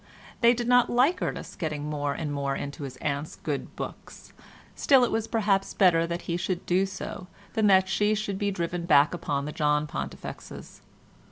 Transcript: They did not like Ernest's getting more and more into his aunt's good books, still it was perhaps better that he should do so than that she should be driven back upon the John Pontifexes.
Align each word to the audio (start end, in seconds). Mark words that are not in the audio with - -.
They 0.39 0.55
did 0.55 0.67
not 0.67 0.89
like 0.89 1.21
Ernest's 1.21 1.55
getting 1.55 1.87
more 1.87 2.15
and 2.15 2.33
more 2.33 2.55
into 2.55 2.85
his 2.85 2.97
aunt's 2.97 3.35
good 3.35 3.75
books, 3.75 4.33
still 4.73 5.03
it 5.05 5.11
was 5.11 5.27
perhaps 5.27 5.75
better 5.75 6.07
that 6.07 6.23
he 6.23 6.37
should 6.37 6.65
do 6.65 6.87
so 6.87 7.27
than 7.53 7.67
that 7.67 7.87
she 7.87 8.15
should 8.15 8.39
be 8.39 8.49
driven 8.49 8.87
back 8.87 9.13
upon 9.13 9.45
the 9.45 9.51
John 9.51 9.85
Pontifexes. 9.85 10.81